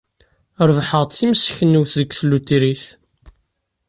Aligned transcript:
Rebḥeɣ-d 0.67 1.11
timseknewt 1.13 1.91
deg 1.99 2.09
tlutrit. 2.11 2.85